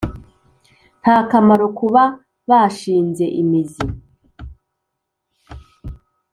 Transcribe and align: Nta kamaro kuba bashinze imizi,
Nta 1.01 1.17
kamaro 1.29 1.65
kuba 1.77 2.03
bashinze 2.49 3.25
imizi, 3.41 3.85